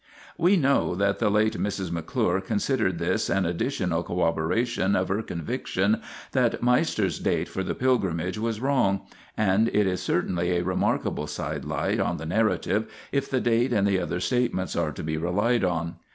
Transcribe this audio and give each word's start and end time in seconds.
"We 0.45 0.57
know 0.57 0.95
that 0.95 1.19
the 1.19 1.29
late 1.29 1.59
Mrs. 1.59 1.91
McClure 1.91 2.41
considered 2.41 2.97
this 2.97 3.29
an 3.29 3.45
additional 3.45 4.01
corroboration 4.01 4.95
of 4.95 5.09
her 5.09 5.21
conviction 5.21 6.01
that 6.31 6.63
Meister's 6.63 7.19
date 7.19 7.47
for 7.47 7.61
the 7.61 7.75
pilgrim 7.75 8.19
age 8.19 8.39
was 8.39 8.59
wrong: 8.59 9.01
and 9.37 9.67
it 9.67 9.85
is 9.85 10.01
certainly 10.01 10.57
a 10.57 10.63
remarkable 10.63 11.27
sidelight 11.27 11.99
on 11.99 12.17
the 12.17 12.25
narrative, 12.25 12.91
if 13.11 13.29
the 13.29 13.39
date 13.39 13.71
and 13.71 13.85
the 13.87 13.99
other 13.99 14.19
statements 14.19 14.75
are 14.75 14.91
to 14.91 15.03
be 15.03 15.17
relied 15.17 15.63
on. 15.63 15.97